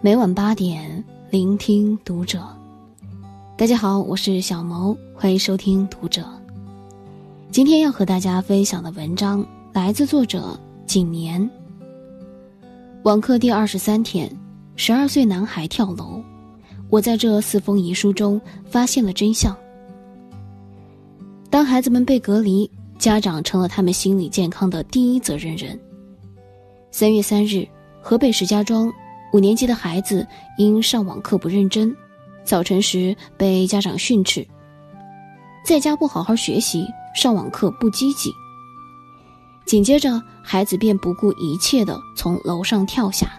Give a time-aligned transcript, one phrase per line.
[0.00, 2.40] 每晚八点，聆听读者。
[3.56, 6.24] 大家好，我是小萌，欢迎收听读者。
[7.50, 11.48] 今天要和大家分享的文章来自作者景年。
[13.04, 14.28] 网课第二十三天，
[14.74, 16.20] 十二岁男孩跳楼。
[16.90, 19.56] 我在这四封遗书中发现了真相。
[21.48, 22.68] 当孩子们被隔离，
[22.98, 25.78] 家长成了他们心理健康的第一责任人。
[26.90, 27.66] 三月三日，
[28.00, 28.92] 河北石家庄
[29.32, 30.26] 五年级的孩子
[30.58, 31.94] 因上网课不认真，
[32.44, 34.46] 早晨时被家长训斥，
[35.64, 38.30] 在家不好好学习，上网课不积极。
[39.64, 43.32] 紧接着，孩子便不顾一切的从楼上跳下。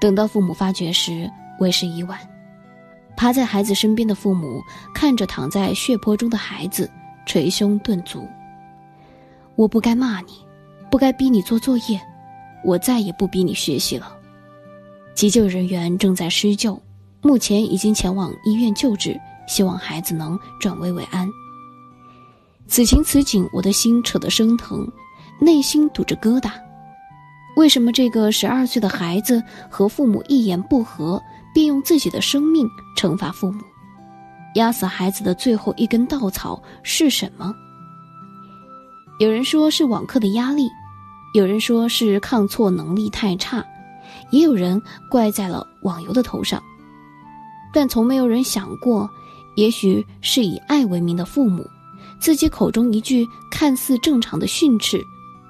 [0.00, 2.16] 等到父母发觉时，为时已晚。
[3.16, 4.62] 趴在孩子身边的父母
[4.94, 6.88] 看着躺在血泊中的孩子，
[7.26, 8.28] 捶胸顿足。
[9.56, 10.34] 我不该骂你，
[10.88, 12.00] 不该逼你做作业，
[12.64, 14.18] 我再也不逼你学习了。
[15.14, 16.80] 急救人员正在施救，
[17.20, 21.28] 目前已经前往医院救治，希望孩子能转危为安。
[22.66, 24.90] 此情此景，我的心扯得生疼，
[25.40, 26.50] 内心堵着疙瘩。
[27.56, 31.22] 为什么这个十二岁的孩子和父母一言不合？
[31.54, 33.62] 便用自己的生命惩罚父母，
[34.54, 37.54] 压死孩子的最后一根稻草是什么？
[39.18, 40.70] 有人说是网课的压力，
[41.34, 43.62] 有人说是抗挫能力太差，
[44.30, 46.62] 也有人怪在了网游的头上。
[47.72, 49.08] 但从没有人想过，
[49.56, 51.66] 也许是以爱为名的父母，
[52.20, 55.02] 自己口中一句看似正常的训斥，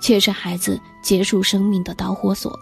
[0.00, 2.58] 却是孩子结束生命的导火索。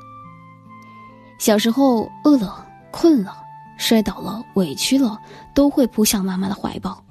[1.39, 2.65] 小时候饿了。
[2.91, 3.37] 困了，
[3.77, 5.21] 摔倒了，委屈了，
[5.55, 7.05] 都会扑向妈妈的怀抱。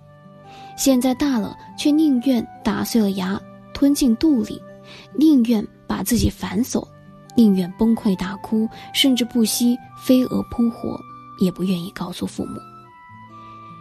[0.76, 3.40] 现在大了，却宁愿打碎了牙
[3.76, 4.60] 吞进肚里，
[5.14, 6.86] 宁愿把自己反锁，
[7.38, 11.00] 宁愿崩溃大哭，甚至不惜飞蛾扑火，
[11.40, 12.60] 也不愿意告诉父母。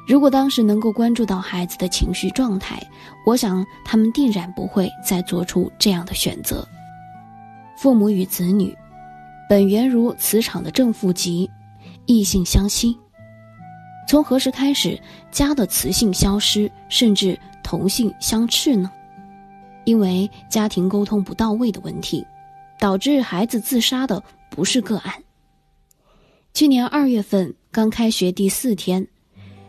[0.07, 2.81] 如果当时能够关注到孩子的情绪状态，
[3.25, 6.65] 我想他们定然不会再做出这样的选择。
[7.77, 8.73] 父母与子女，
[9.49, 11.51] 本源如磁场的正负极。
[12.09, 12.97] 异性相吸，
[14.07, 14.97] 从何时开始
[15.33, 18.89] 家的雌性消失，甚至同性相斥呢？
[19.85, 22.25] 因为家庭沟通不到位的问题，
[22.87, 25.13] 导致孩子自杀的不是个案。
[26.55, 29.05] 去年二月份刚开学第四天，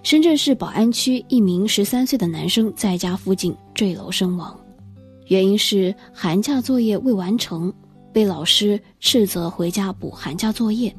[0.03, 4.55] 深圳市宝安区一名十三岁的男生在家附近坠楼身亡，
[5.25, 7.73] 原因是寒假作业未完成，
[8.13, 10.95] 被老师斥责回家补寒假作业。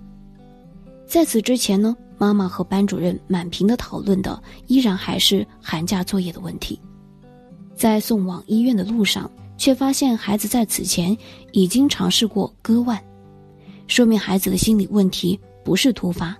[1.07, 6.81] 在此之前呢，妈妈和班主任满屏的讨论的依然还是寒假作业的问题。
[7.77, 11.15] 在送往医院的路上，却发现孩子在此前
[11.53, 12.99] 已经尝试过割腕，
[13.87, 16.35] 说明孩子的心理问题不是突发。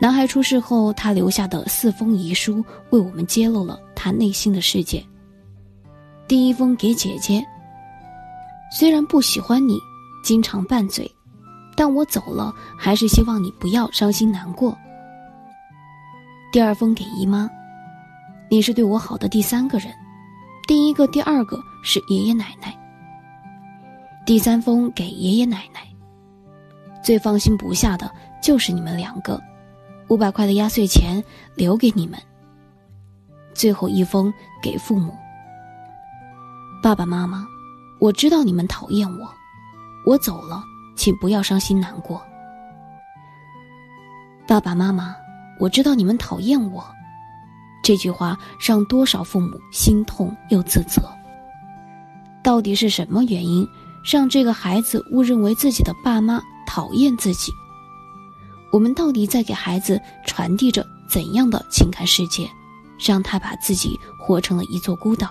[0.00, 5.04] 男孩出事后，他留下的四封遗书为我们揭露了他内心的世界。
[6.28, 7.44] 第一封给姐姐，
[8.70, 9.76] 虽然不喜欢你，
[10.22, 11.10] 经常拌嘴。
[11.74, 14.76] 但我走了，还是希望你不要伤心难过。
[16.50, 17.48] 第二封给姨妈，
[18.50, 19.92] 你是对我好的第三个人，
[20.68, 22.76] 第一个、第二个是爷爷奶奶。
[24.26, 25.80] 第三封给爷爷奶奶，
[27.02, 28.12] 最放心不下的
[28.42, 29.42] 就是你们两个，
[30.08, 31.24] 五百块的压岁钱
[31.54, 32.20] 留给你们。
[33.54, 34.30] 最后一封
[34.62, 35.16] 给父母，
[36.82, 37.46] 爸爸妈妈，
[37.98, 39.26] 我知道你们讨厌我，
[40.04, 40.62] 我走了。
[40.96, 42.20] 请不要伤心难过，
[44.46, 45.16] 爸爸妈妈，
[45.60, 46.84] 我知道你们讨厌我，
[47.88, 51.00] 这句话让多少父母心痛又自责。
[52.44, 53.66] 到底是什么原因
[54.04, 57.50] 让这个孩子误认为自己的爸妈讨厌自己？
[58.70, 62.46] 我们到底在给孩子传递着怎样的情感世界，
[63.02, 65.30] 让他把自己活成了一座孤岛？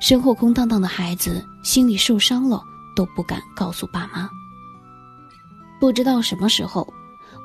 [0.00, 2.60] 身后空荡荡的孩子心里受伤了。
[2.94, 4.28] 都不敢告诉爸妈。
[5.80, 6.92] 不知道什么时候，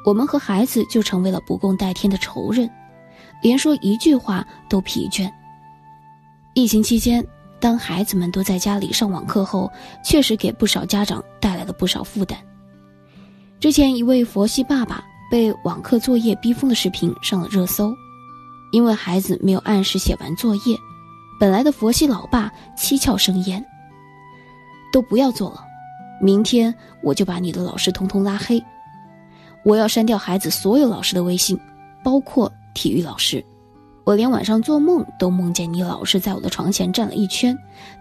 [0.04, 2.70] 我们和孩子就成为了不共戴天的仇人，
[3.42, 5.32] 连说一句话都疲倦。
[6.54, 7.26] 疫情期间，
[7.60, 9.72] 当孩子们都在家里上网课后，
[10.04, 12.38] 确实给不少家长带来了不少负担。
[13.60, 17.94] 之前一位佛系爸爸被网课作业逼疯的视频上了热搜，
[18.72, 20.78] 因为孩子没有按时写完作业，
[21.40, 23.64] 本来的佛系老爸七窍生烟。
[24.92, 25.64] 都不要做了，
[26.22, 26.74] 明天
[27.04, 28.64] 我就把你的老师通通拉黑。
[29.64, 31.60] 我要删掉孩子所有老师的微信，
[32.04, 33.44] 包括体育老师。
[34.06, 37.58] 我连晚上做梦都梦见你老师在我的床前站了一圈，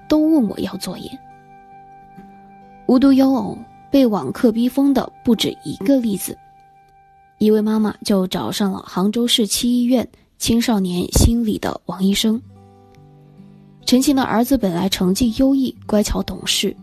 [0.07, 1.11] 都问我要作业。
[2.87, 3.59] 无独有偶，
[3.91, 6.37] 被网课逼疯的不止一个例子。
[7.39, 10.07] 一位妈妈就找上了杭州市七医院
[10.39, 12.41] 青少年心理的王医生。
[13.85, 16.77] 陈晴的儿子本来成绩优异、乖巧懂事，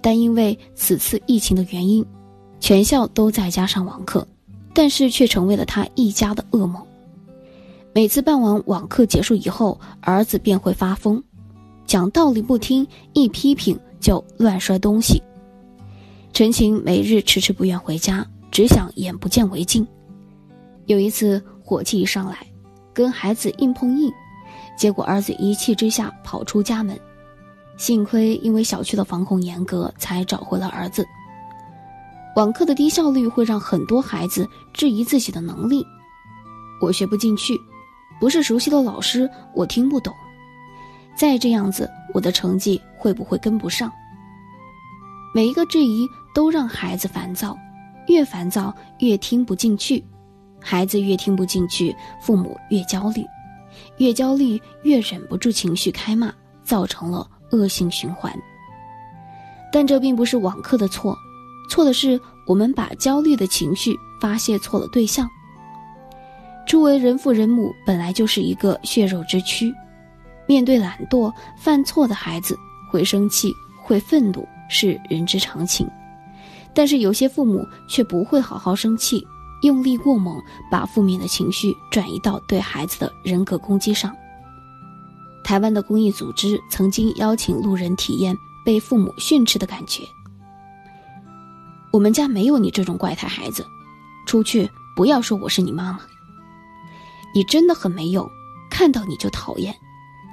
[0.00, 2.04] 但因为此次疫情的原因，
[2.60, 4.26] 全校都在家上网课，
[4.72, 6.82] 但是却成为了他一家的噩梦。
[7.92, 11.20] 每次办完网课结束以后，儿子便会发疯，
[11.86, 15.20] 讲道理不听，一批评就乱摔东西。
[16.32, 19.84] 陈晴每日迟迟不愿回家，只想眼不见为净。
[20.86, 22.46] 有一次火气一上来，
[22.94, 24.08] 跟孩子硬碰硬，
[24.78, 26.96] 结果儿子一气之下跑出家门。
[27.76, 31.04] 幸亏因为小区的防控严格，才找回了儿子。
[32.36, 35.84] 网课的低效率会让很多孩子质疑自己的能力，
[36.80, 37.60] 我学不进去，
[38.20, 40.14] 不是熟悉的老师，我听不懂。
[41.16, 43.90] 再这样子，我的成绩会不会跟不上？
[45.34, 47.56] 每一个质疑都让孩子烦躁，
[48.08, 50.04] 越烦躁越听不进去。
[50.60, 53.24] 孩子越听不进去，父母越焦虑，
[53.96, 56.30] 越焦虑越忍不住情绪开骂，
[56.62, 58.30] 造成了恶性循环。
[59.72, 61.16] 但这并不是网课的错，
[61.70, 65.26] 错的是我们把焦虑的情绪发泄错了对象。
[66.70, 69.74] 初为人父人母本来就是一个血肉之躯，
[70.46, 71.28] 面对懒惰
[71.58, 72.56] 犯错的孩子，
[72.88, 73.52] 会生气
[73.82, 75.84] 会愤怒是人之常情，
[76.72, 79.26] 但是有些父母却不会好好生气。
[79.62, 80.40] 用力过猛，
[80.70, 84.14] 把负面的情绪转移到对孩子的人格攻击上。
[85.42, 88.32] 台湾的公益组织曾经邀请路人体验
[88.64, 90.04] 被父母训斥的感觉。
[91.92, 93.66] 我们家没有你这种怪胎孩子，
[94.24, 95.98] 出去不要说我是你妈妈。
[97.34, 98.28] 你真的很没用，
[98.70, 99.74] 看到你就讨厌。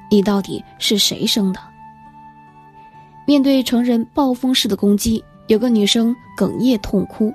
[0.10, 1.60] 你到底是谁生的？
[3.26, 7.34] 面对成人暴风式的攻击，有个女生哽咽痛哭。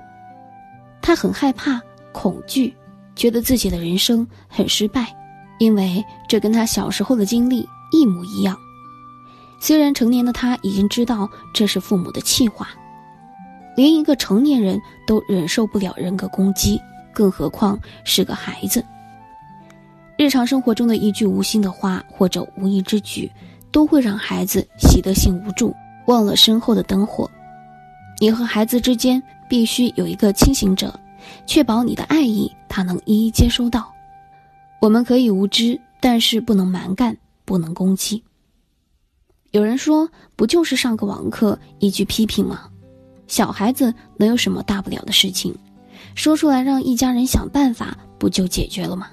[1.01, 1.79] 她很害怕、
[2.11, 2.75] 恐惧，
[3.15, 5.15] 觉得自己的人生很失败，
[5.59, 8.57] 因为这跟她小时候的经历一模一样。
[9.59, 12.69] 虽然成年的她已经知道这是父母的气话，
[13.77, 16.81] 连一个成年人都忍受不了人格攻击，
[17.13, 18.83] 更何况是个孩子。
[20.17, 23.31] 日常生活中的一句无心的话或者无意之举，
[23.71, 25.75] 都会让孩子习得性无助，
[26.07, 27.29] 忘了身后的灯火。
[28.19, 29.21] 你和孩子之间。
[29.49, 30.99] 必须有一个清醒者，
[31.45, 33.93] 确保你的爱意他能一一接收到。
[34.81, 37.15] 我们可以无知，但是不能蛮干，
[37.45, 38.23] 不能攻击。
[39.51, 42.67] 有人说，不就是上个网课，一句批评吗？
[43.27, 45.55] 小孩子能有什么大不了的事情？
[46.15, 49.07] 说出来让一家人想办法，不就解决了吗？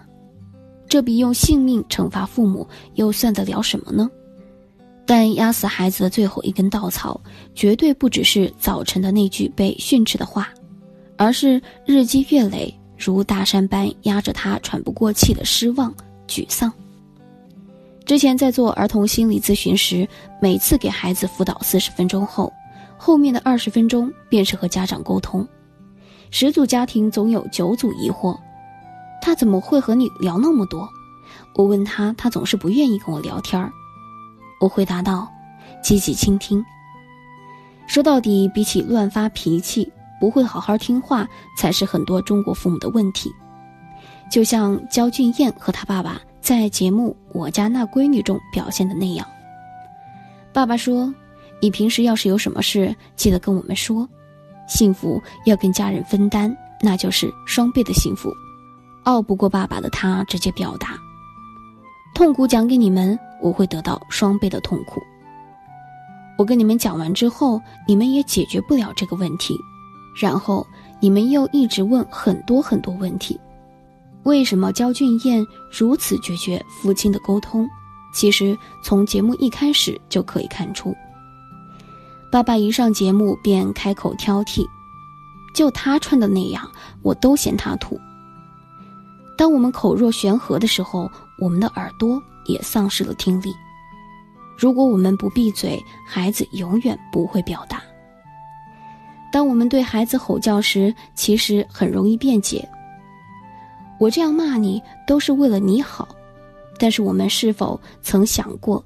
[0.90, 4.10] 这比用性命惩罚父母又算得了什么呢？
[5.06, 7.20] 但压死孩子的最后一根稻草，
[7.54, 10.48] 绝对不只是早晨的那句被训斥的话，
[11.16, 15.94] 而是日积月累如大山般压着他喘不过气的失望、
[16.26, 16.72] 沮丧。
[18.04, 20.08] 之前在做儿童心理咨询时，
[20.42, 22.52] 每次给孩子辅导四十分钟后，
[22.98, 25.46] 后面的二十分钟便是和家长沟通。
[26.32, 28.36] 十组家庭总有九组疑惑：
[29.20, 30.88] 他怎么会和你聊那么多？
[31.54, 33.72] 我问他，他总是不愿意跟我聊天儿。
[34.60, 35.28] 我回答道
[35.82, 36.64] ：“积极倾听。
[37.86, 39.90] 说到底，比起乱发脾气，
[40.20, 41.26] 不会好好听话，
[41.56, 43.32] 才是很多中国父母的问题。
[44.30, 49.26] 就像焦俊艳和他爸爸在节目《我家那闺女》中表现的那样。
[50.52, 51.12] 爸爸说
[51.60, 54.08] ：‘你平时要是有什么事，记得跟我们说。
[54.68, 58.32] 幸福要跟家人分担，那就是双倍的幸福。’
[59.10, 60.98] 拗不过爸爸的他，直接表达。”
[62.14, 65.00] 痛苦讲给你们，我会得到双倍的痛苦。
[66.38, 69.54] 我跟你们讲完之后，你们也解决不了这个问题，
[70.20, 70.66] 然后
[71.00, 73.38] 你们又一直问很多很多问题。
[74.24, 77.66] 为什么焦俊艳如此决绝父亲的沟通？
[78.12, 80.94] 其实从节目一开始就可以看出，
[82.30, 84.66] 爸爸一上节目便开口挑剔，
[85.54, 86.68] 就他穿的那样，
[87.02, 87.98] 我都嫌他土。
[89.40, 93.56] 当我们口若悬河的时候，我们的耳朵也丧失了听力。
[94.54, 97.82] 如果我们不闭嘴，孩子永远不会表达。
[99.32, 102.68] 当我们对孩子吼叫时，其实很容易辩解。
[103.98, 106.06] 我这样骂你都是为了你好，
[106.78, 108.84] 但是我们是否曾想过，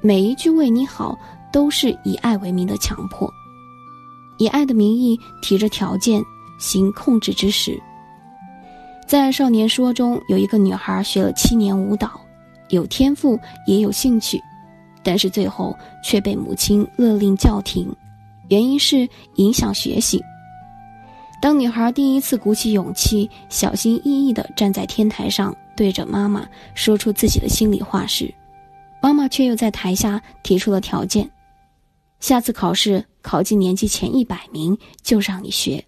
[0.00, 1.18] 每一句为你好
[1.52, 3.28] 都是以爱为名的强迫，
[4.38, 6.22] 以爱的名义提着条件
[6.60, 7.76] 行控制之时。
[9.06, 12.20] 在《少年说》中，有一个女孩学了七年舞蹈，
[12.70, 14.42] 有天赋也有兴趣，
[15.04, 17.94] 但是最后却被母亲勒令叫停，
[18.48, 20.20] 原因是影响学习，
[21.40, 26.44] 当女孩第一次鼓起勇气，小心翼翼地站在天台上，对着妈妈
[26.74, 28.34] 说出自己的心里话时，
[29.00, 31.30] 妈妈却又在台下提出了条件：
[32.18, 35.84] 下次考试考进年级前一百名，就让你学。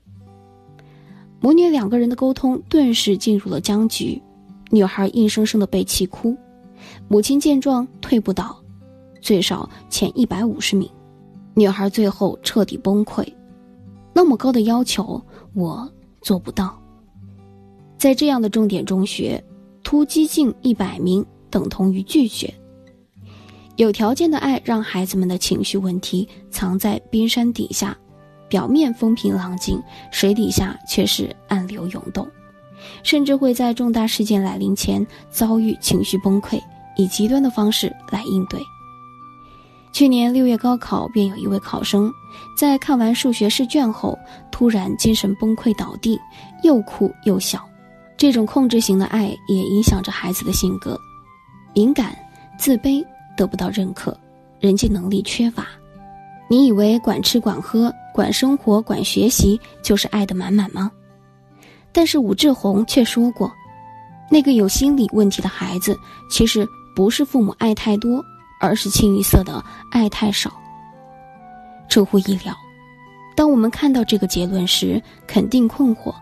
[1.40, 4.20] 母女两个人的沟通顿时进入了僵局，
[4.70, 6.36] 女孩硬生生的被气哭，
[7.06, 8.60] 母亲见状退不倒，
[9.20, 10.90] 最少前一百五十名，
[11.54, 13.26] 女孩最后彻底崩溃。
[14.12, 15.22] 那么高的要求，
[15.54, 15.88] 我
[16.20, 16.76] 做不到。
[17.96, 19.42] 在这样的重点中学，
[19.84, 22.52] 突击进一百名等同于拒绝。
[23.76, 27.96] 有条件的爱让孩子们的情绪问题藏在冰山底下。
[28.48, 32.26] 表面风平浪静，水底下却是暗流涌动，
[33.02, 36.60] 甚至会在重大事件来临前遭遇情绪崩溃，
[36.96, 38.60] 以极端的方式来应对。
[39.92, 42.12] 去年六月高考，便有一位考生
[42.56, 44.16] 在看完数学试卷后，
[44.50, 46.18] 突然精神崩溃倒地，
[46.62, 47.64] 又哭又笑。
[48.16, 50.98] 这种控制型的爱也影响着孩子的性格，
[51.74, 52.16] 敏感、
[52.58, 53.04] 自卑，
[53.36, 54.16] 得不到认可，
[54.60, 55.68] 人际能力缺乏。
[56.48, 57.92] 你以为管吃管喝？
[58.14, 60.90] 管生活、管学习，就是爱的满满吗？
[61.92, 63.52] 但是武志红却说过，
[64.28, 65.96] 那个有心理问题的孩子，
[66.28, 68.24] 其实不是父母爱太多，
[68.60, 70.50] 而是清一色的爱太少。
[71.88, 72.52] 出乎意料，
[73.36, 76.12] 当我们看到这个结论时，肯定困惑：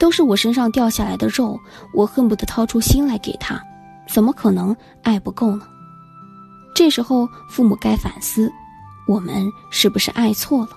[0.00, 1.60] 都是我身上掉下来的肉，
[1.92, 3.60] 我恨不得掏出心来给他，
[4.08, 5.66] 怎么可能爱不够呢？
[6.74, 8.50] 这时候，父母该反思，
[9.06, 10.70] 我们是不是爱错了？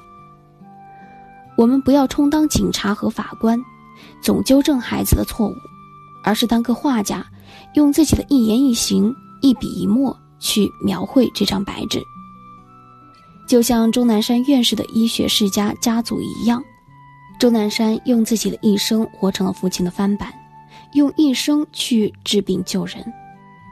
[1.57, 3.59] 我们不要充当警察和法官，
[4.21, 5.55] 总纠正孩子的错误，
[6.23, 7.25] 而是当个画家，
[7.73, 12.01] 用自己的一言一行、一笔一墨去描绘这张白纸。
[13.47, 16.61] 就像钟南山院士的医学世家家族一样，
[17.39, 20.31] 钟南山用自己的一生活成了父亲的翻版，
[20.93, 23.03] 用一生去治病救人，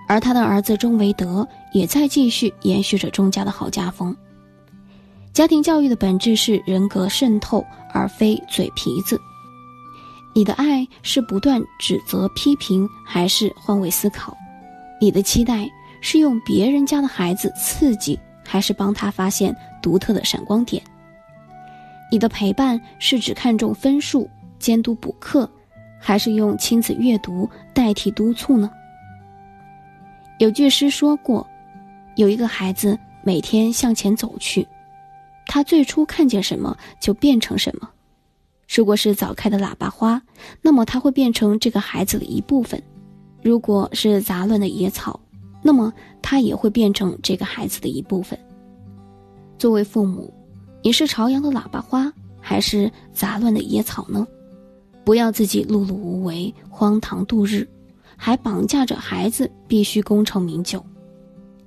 [0.07, 4.15] 而他的儿子钟维德也在继续延续着钟家的好家风。
[5.36, 7.62] 家庭教育的本质是人格渗透，
[7.92, 9.20] 而非嘴皮子。
[10.34, 14.34] 你的爱是不断指责、批评，还是换位思考？
[15.01, 20.82] 你的期待是用别人家的孩子刺激，还是帮他发现独特的闪光点？
[22.10, 25.50] 你的陪伴是只看重分数、监督补课，
[26.00, 28.72] 还是用亲子阅读代替督促呢？
[30.39, 31.46] 有句诗说过
[32.15, 34.65] ：“有一个孩子每天向前走去。”
[35.46, 37.90] 他最初看见什么就变成什么，
[38.68, 40.22] 如果是早开的喇叭花，
[40.62, 42.80] 那么他会变成这个孩子的一部分；
[43.42, 45.20] 如果是杂乱的野草，
[45.62, 48.38] 那么他也会变成这个孩子的一部分。
[49.58, 50.34] 作为父母，
[50.84, 52.12] 你是朝阳的喇叭花，
[52.42, 54.28] 还是杂乱的野草呢？
[55.04, 57.68] 不要自己碌碌无为、荒唐度日，
[58.18, 60.84] 还绑架着孩子必须功成名就。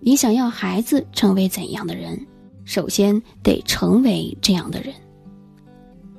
[0.01, 2.21] 你想要孩子成为怎样的人？
[2.69, 4.93] 首先得成为这样的人。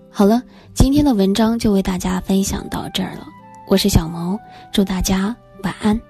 [0.09, 0.41] 好了，
[0.73, 3.27] 今天的文章就为大家分享到这儿了。
[3.67, 4.35] 我是小毛，
[4.73, 6.01] 祝大家晚安。